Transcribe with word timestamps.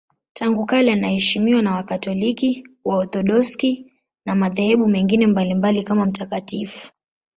Tangu 0.33 0.65
kale 0.65 0.91
anaheshimiwa 0.91 1.61
na 1.61 1.73
Wakatoliki, 1.75 2.67
Waorthodoksi 2.85 3.91
na 4.25 4.35
madhehebu 4.35 4.87
mengine 4.87 5.27
mbalimbali 5.27 5.83
kama 5.83 6.05
mtakatifu. 6.05 6.91